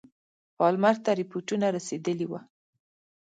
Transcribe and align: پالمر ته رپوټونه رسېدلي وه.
پالمر 0.57 0.95
ته 1.05 1.11
رپوټونه 1.19 1.67
رسېدلي 1.75 2.25
وه. 2.31 2.39